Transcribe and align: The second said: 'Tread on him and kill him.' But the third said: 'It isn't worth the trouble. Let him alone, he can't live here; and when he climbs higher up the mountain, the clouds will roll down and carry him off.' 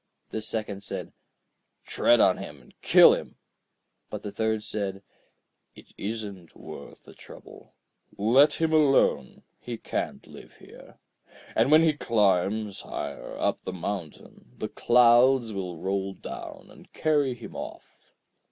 The 0.31 0.41
second 0.41 0.81
said: 0.83 1.13
'Tread 1.85 2.19
on 2.19 2.39
him 2.39 2.59
and 2.59 2.73
kill 2.81 3.13
him.' 3.13 3.35
But 4.09 4.23
the 4.23 4.31
third 4.31 4.63
said: 4.63 5.03
'It 5.75 5.93
isn't 5.95 6.55
worth 6.55 7.03
the 7.03 7.13
trouble. 7.13 7.75
Let 8.17 8.55
him 8.55 8.73
alone, 8.73 9.43
he 9.59 9.77
can't 9.77 10.25
live 10.25 10.53
here; 10.57 10.97
and 11.55 11.69
when 11.69 11.83
he 11.83 11.93
climbs 11.93 12.79
higher 12.81 13.37
up 13.37 13.61
the 13.61 13.73
mountain, 13.73 14.55
the 14.57 14.69
clouds 14.69 15.53
will 15.53 15.77
roll 15.77 16.15
down 16.15 16.69
and 16.71 16.91
carry 16.93 17.35
him 17.35 17.55
off.' 17.55 17.95